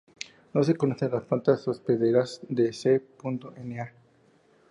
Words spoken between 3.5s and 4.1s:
na".